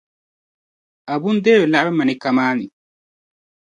[1.13, 2.65] Abu n deeri laɣiri maneeka maa ni.